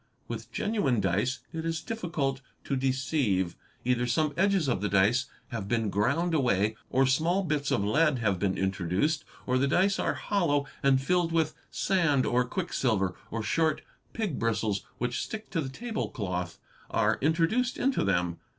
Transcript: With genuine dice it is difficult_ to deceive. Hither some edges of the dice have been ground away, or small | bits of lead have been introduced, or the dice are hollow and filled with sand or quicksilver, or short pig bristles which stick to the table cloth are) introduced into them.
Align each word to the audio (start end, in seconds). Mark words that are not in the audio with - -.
With 0.27 0.51
genuine 0.51 0.99
dice 0.99 1.41
it 1.53 1.63
is 1.63 1.79
difficult_ 1.79 2.37
to 2.63 2.75
deceive. 2.75 3.55
Hither 3.83 4.07
some 4.07 4.33
edges 4.35 4.67
of 4.67 4.81
the 4.81 4.89
dice 4.89 5.27
have 5.49 5.67
been 5.67 5.91
ground 5.91 6.33
away, 6.33 6.75
or 6.89 7.05
small 7.05 7.43
| 7.43 7.43
bits 7.43 7.69
of 7.69 7.83
lead 7.83 8.17
have 8.17 8.39
been 8.39 8.57
introduced, 8.57 9.23
or 9.45 9.59
the 9.59 9.67
dice 9.67 9.99
are 9.99 10.15
hollow 10.15 10.65
and 10.81 10.99
filled 10.99 11.31
with 11.31 11.53
sand 11.69 12.25
or 12.25 12.45
quicksilver, 12.45 13.15
or 13.29 13.43
short 13.43 13.83
pig 14.11 14.39
bristles 14.39 14.83
which 14.97 15.21
stick 15.21 15.51
to 15.51 15.61
the 15.61 15.69
table 15.69 16.09
cloth 16.09 16.57
are) 16.89 17.19
introduced 17.21 17.77
into 17.77 18.03
them. 18.03 18.39